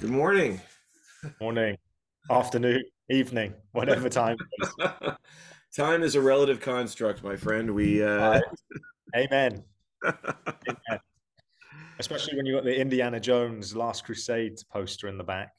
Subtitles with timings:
[0.00, 0.60] Good morning.
[1.40, 1.76] Morning,
[2.30, 4.74] afternoon, evening, whatever time is.
[5.76, 7.72] Time is a relative construct, my friend.
[7.74, 8.40] We uh Uh,
[9.16, 9.62] amen.
[10.04, 11.00] Amen.
[12.00, 15.50] Especially when you got the Indiana Jones Last Crusade poster in the back.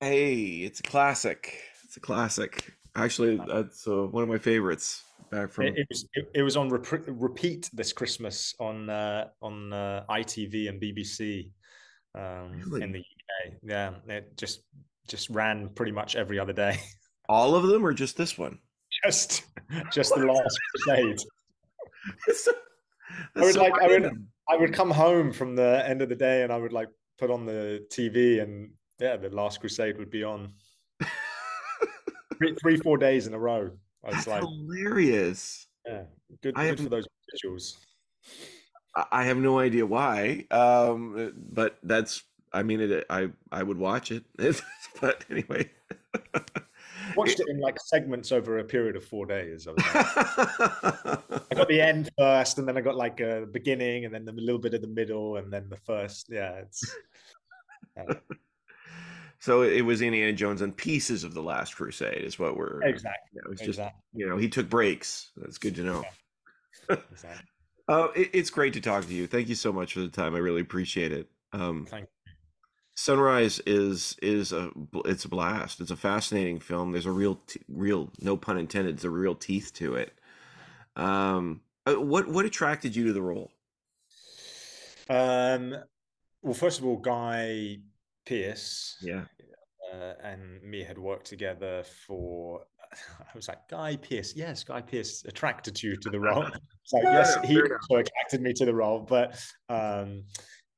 [0.00, 0.34] hey,
[0.66, 1.58] it's a classic.
[1.84, 2.74] It's a classic.
[2.94, 5.02] Actually, that's uh, one of my favorites.
[5.30, 9.28] Back from It, it was it, it was on rep- repeat this Christmas on uh,
[9.42, 11.50] on uh, ITV and BBC
[12.14, 12.82] um, Really?
[12.82, 13.02] in the
[13.46, 13.52] UK.
[13.62, 14.62] Yeah, it just
[15.08, 16.78] just ran pretty much every other day.
[17.28, 18.58] all of them or just this one?
[19.04, 19.44] just
[19.92, 21.18] just the Last Crusade.
[22.34, 22.52] So,
[23.36, 26.14] I would so like- I would- I would come home from the end of the
[26.14, 30.08] day and I would like put on the TV and yeah, the Last Crusade would
[30.10, 30.52] be on
[32.38, 33.70] three, three four days in a row.
[34.04, 35.66] I was That's like, hilarious.
[35.84, 36.02] yeah,
[36.42, 37.06] good, I good for those
[37.44, 37.74] visuals.
[38.94, 42.22] I I have no idea why, um, but that's.
[42.52, 44.24] I mean, it, I I would watch it,
[45.00, 45.70] but anyway.
[47.14, 49.66] Watched it in like segments over a period of four days.
[49.66, 49.80] I, like,
[51.50, 54.32] I got the end first, and then I got like a beginning, and then the
[54.32, 56.28] little bit of the middle, and then the first.
[56.30, 56.96] Yeah, it's
[57.96, 58.14] uh,
[59.38, 62.82] so it was Indiana Jones and pieces of the Last Crusade is what we're.
[62.82, 65.30] exactly, It was just exactly, you know he took breaks.
[65.36, 66.04] That's good to know.
[66.90, 67.46] exactly.
[67.88, 69.26] Uh, it, it's great to talk to you.
[69.26, 70.34] Thank you so much for the time.
[70.34, 71.28] I really appreciate it.
[71.52, 72.08] Um, Thank
[72.98, 74.70] Sunrise is is a
[75.04, 75.80] it's a blast.
[75.82, 76.92] It's a fascinating film.
[76.92, 78.96] There's a real t- real no pun intended.
[78.96, 80.18] There's a real teeth to it.
[80.96, 83.52] Um, uh, what what attracted you to the role?
[85.10, 85.76] Um,
[86.42, 87.76] well, first of all, Guy
[88.24, 88.96] Pearce.
[89.02, 89.24] Yeah,
[89.92, 92.62] uh, and me had worked together for.
[93.20, 94.32] I was like, Guy Pearce.
[94.34, 96.46] yes, Guy Pearce attracted you to the role.
[96.84, 97.80] So Yeah, yes, he fair enough.
[97.90, 99.36] also attracted me to the role, but
[99.68, 100.22] um,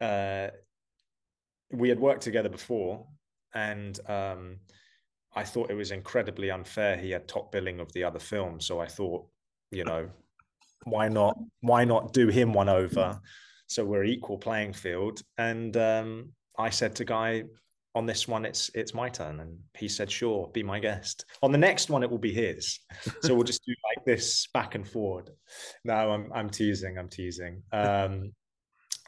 [0.00, 0.48] uh,
[1.72, 3.06] we had worked together before,
[3.54, 4.58] and um,
[5.34, 6.96] I thought it was incredibly unfair.
[6.96, 9.26] He had top billing of the other film, so I thought,
[9.70, 10.08] you know,
[10.84, 11.38] why not?
[11.60, 13.20] Why not do him one over?
[13.66, 15.20] So we're equal playing field.
[15.36, 17.44] And um, I said to Guy,
[17.94, 21.52] on this one, it's it's my turn, and he said, "Sure, be my guest." On
[21.52, 22.78] the next one, it will be his.
[23.22, 25.30] So we'll just do like this back and forward.
[25.84, 26.96] No, I'm I'm teasing.
[26.98, 27.62] I'm teasing.
[27.72, 28.32] Um,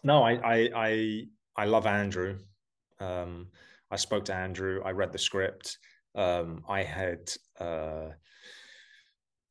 [0.02, 1.24] no, I I I
[1.56, 2.38] I love Andrew.
[3.00, 3.48] Um,
[3.90, 4.80] I spoke to Andrew.
[4.84, 5.78] I read the script.
[6.14, 8.10] Um, I had uh,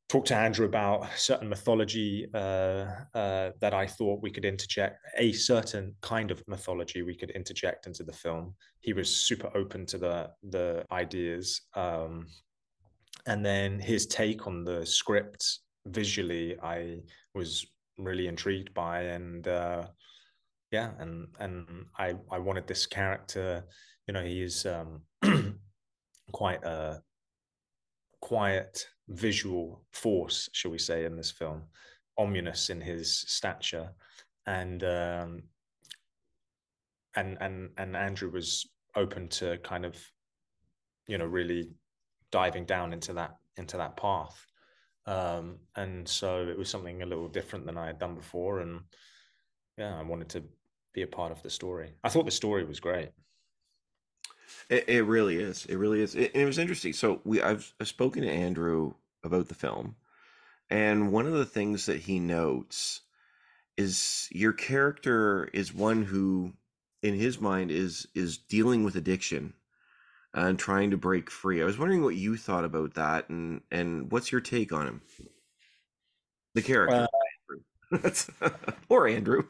[0.10, 5.32] talked to Andrew about certain mythology uh, uh, that I thought we could interject, a
[5.32, 8.56] certain kind of mythology we could interject into the film.
[8.82, 12.28] He was super open to the the ideas, um,
[13.28, 17.00] and then his take on the script visually, I
[17.36, 17.66] was
[17.98, 19.88] really intrigued by, and uh,
[20.72, 23.66] yeah, and and I I wanted this character.
[24.08, 25.02] You know, he is um,
[26.32, 27.02] quite a
[28.22, 31.64] quiet visual force, shall we say, in this film,
[32.18, 33.90] ominous in his stature,
[34.46, 35.44] and um,
[37.16, 39.96] and and and Andrew was open to kind of,
[41.08, 41.72] you know, really
[42.32, 44.46] diving down into that into that path,
[45.08, 48.82] um, and so it was something a little different than I had done before, and
[49.80, 50.44] yeah, I wanted to
[50.94, 51.94] be a part of the story.
[52.04, 53.12] I thought the story was great.
[54.70, 55.66] it, it really is.
[55.66, 56.16] It really is.
[56.16, 56.94] It, it was interesting.
[56.94, 59.96] So we I've, I've spoken to Andrew about the film,
[60.70, 63.02] and one of the things that he notes
[63.78, 66.52] is your character is one who,
[67.02, 69.54] in his mind, is is dealing with addiction
[70.34, 71.62] and trying to break free.
[71.62, 75.02] I was wondering what you thought about that, and and what's your take on him,
[76.54, 77.08] the character,
[77.92, 78.52] Andrew.
[78.90, 79.44] or Andrew.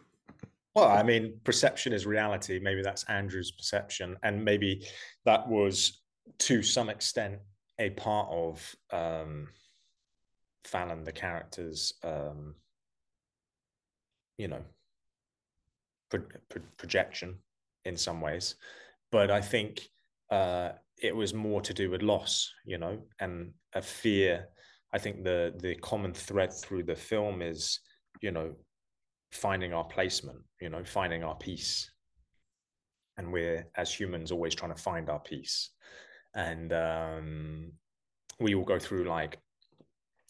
[0.80, 2.60] Well, I mean, perception is reality.
[2.62, 4.88] Maybe that's Andrew's perception, and maybe
[5.26, 6.02] that was
[6.40, 7.40] to some extent
[7.80, 9.50] a part of um,
[10.64, 12.56] Fallon, the character's, um,
[14.38, 14.62] you know,
[16.10, 17.40] pro- pro- projection
[17.84, 18.56] in some ways.
[19.12, 19.82] But I think
[20.30, 20.72] uh,
[21.02, 24.48] it was more to do with loss, you know, and a fear.
[24.94, 27.82] I think the the common thread through the film is,
[28.22, 28.56] you know,
[29.32, 31.92] finding our placement, you know, finding our peace.
[33.18, 35.72] And we're, as humans, always trying to find our peace.
[36.36, 37.72] And um,
[38.40, 39.40] we all go through like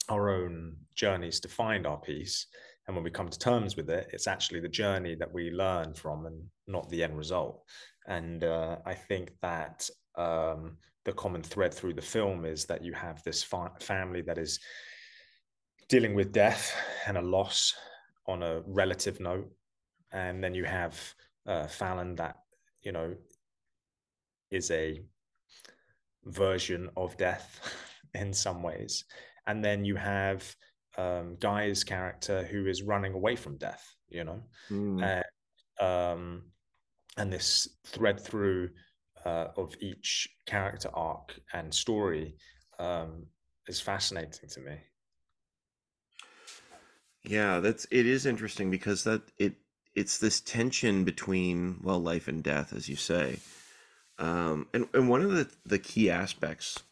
[0.09, 2.47] our own journeys to find our peace.
[2.87, 5.93] And when we come to terms with it, it's actually the journey that we learn
[5.93, 7.61] from and not the end result.
[8.07, 9.87] And uh, I think that
[10.17, 14.39] um, the common thread through the film is that you have this fa- family that
[14.39, 14.59] is
[15.87, 16.75] dealing with death
[17.05, 17.75] and a loss
[18.29, 19.49] on a relative note,
[20.11, 20.95] and then you have
[21.47, 22.35] uh, Fallon that
[22.81, 23.15] you know
[24.51, 25.01] is a
[26.25, 27.59] version of death
[28.13, 29.05] in some ways.
[29.47, 30.55] And then you have
[30.97, 35.01] um, Guy's character who is running away from death, you know, mm.
[35.01, 36.43] and, um,
[37.17, 38.69] and this thread through
[39.25, 42.35] uh, of each character arc and story
[42.79, 43.25] um,
[43.67, 44.77] is fascinating to me.
[47.23, 49.55] Yeah, that's it is interesting because that it
[49.95, 53.39] it's this tension between well life and death, as you say,
[54.17, 56.83] um, and and one of the the key aspects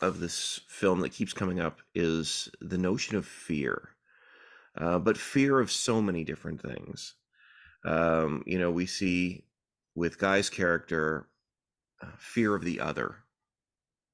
[0.00, 3.90] of this film that keeps coming up is the notion of fear,
[4.76, 7.14] uh, but fear of so many different things.
[7.84, 9.44] Um, you know, we see
[9.94, 11.28] with Guy's character
[12.02, 13.16] uh, fear of the other,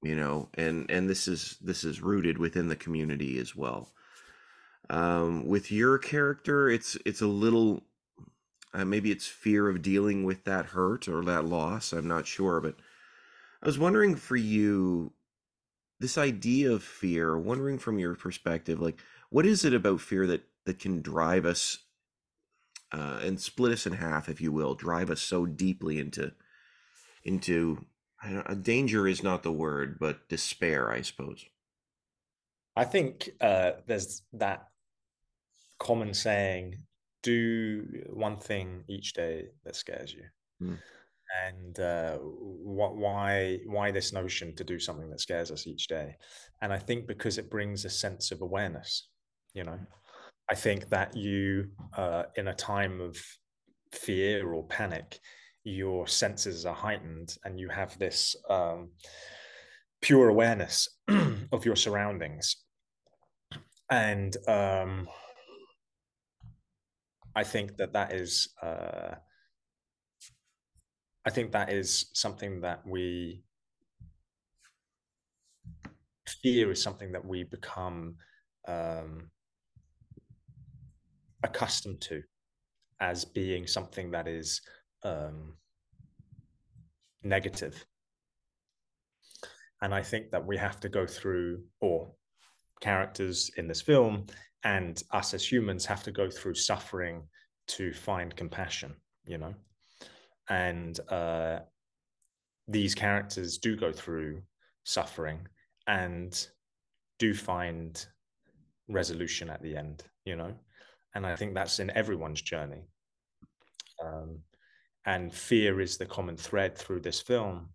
[0.03, 3.93] you know, and and this is this is rooted within the community as well.
[4.91, 7.83] Um, with your character, it's it's a little
[8.73, 11.93] uh, maybe it's fear of dealing with that hurt or that loss.
[11.93, 12.77] I'm not sure, but
[13.63, 15.13] I was wondering for you
[16.01, 17.39] this idea of fear.
[17.39, 19.01] Wondering from your perspective, like
[19.31, 21.79] what is it about fear that that can drive us
[22.93, 26.33] uh, and split us in half, if you will, drive us so deeply into
[27.25, 27.85] into
[28.63, 31.45] danger is not the word, but despair, I suppose.
[32.77, 34.69] I think uh, there's that
[35.79, 36.77] common saying
[37.23, 40.25] do one thing each day that scares you.
[40.61, 40.79] Mm.
[41.47, 46.17] and uh, what, why why this notion to do something that scares us each day?
[46.63, 49.09] And i think because it brings a sense of awareness
[49.55, 49.79] you know?
[50.51, 53.19] I think that you uh, in a time of
[53.93, 55.19] fear or panic
[55.65, 58.91] your senses are heightened and you have this um,
[60.01, 60.89] pure awareness
[61.53, 62.57] of your surroundings.
[63.91, 65.09] And um,
[67.35, 69.15] I think that that is uh,
[71.25, 73.43] I think that is something that we
[76.43, 78.17] fear is something that we become
[78.67, 79.31] um,
[81.43, 82.23] accustomed to
[83.01, 84.61] as being something that is
[85.05, 85.57] um,
[87.23, 87.85] negative.
[89.81, 92.13] And I think that we have to go through, or
[92.81, 94.27] characters in this film
[94.65, 97.23] and us as humans have to go through suffering
[97.67, 98.95] to find compassion
[99.29, 99.55] you know?
[100.49, 101.61] And uh,
[102.67, 104.43] these characters do go through
[104.85, 105.47] suffering
[105.87, 106.47] and
[107.19, 108.05] do find
[108.89, 110.55] resolution at the end you know?
[111.15, 112.83] And i think that's in everyone's journey.
[114.05, 114.39] Um,
[115.07, 117.69] and fear is the common thread through this film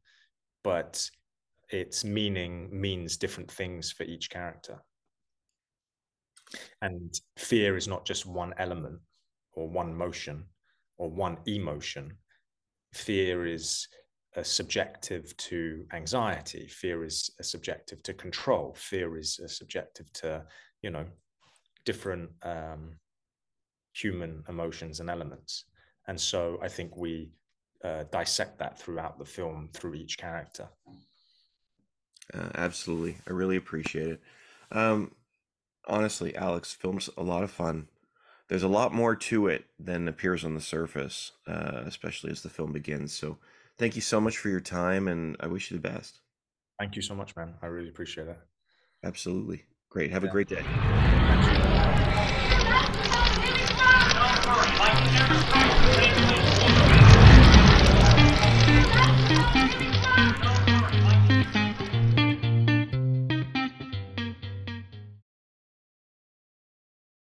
[0.64, 1.10] but
[1.70, 4.82] its meaning means different things for each character
[6.82, 9.00] and fear is not just one element
[9.54, 10.46] or one motion
[10.98, 12.18] or one emotion.
[12.94, 13.88] Fear is
[14.36, 16.68] a subjective to anxiety.
[16.68, 18.74] Fear is a subjective to control.
[18.78, 20.44] Fear is a subjective to,
[20.82, 21.06] you know,
[21.86, 22.98] different um,
[23.94, 25.66] human emotions and elements.
[26.08, 27.32] And so I think we
[27.84, 30.68] uh, dissect that throughout the film through each character.
[32.34, 33.18] Uh, absolutely.
[33.28, 34.22] I really appreciate it.
[34.72, 35.12] Um,
[35.88, 37.88] honestly, Alex, film's a lot of fun.
[38.50, 42.50] There's a lot more to it than appears on the surface, uh, especially as the
[42.50, 43.14] film begins.
[43.14, 43.38] So,
[43.78, 46.20] thank you so much for your time, and I wish you the best.
[46.80, 47.54] Thank you so much, man.
[47.62, 48.38] I really appreciate it.
[49.04, 49.64] Absolutely.
[49.90, 50.12] Great.
[50.12, 50.30] Have yeah.
[50.30, 50.64] a great day.